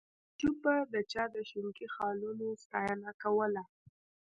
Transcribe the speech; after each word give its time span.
تعجب 0.39 0.55
به 0.63 0.75
د 0.93 0.95
چا 1.11 1.23
د 1.33 1.35
شینکي 1.49 1.87
خالونو 1.95 2.47
ستاینه 2.63 3.11
کوله 3.21 3.63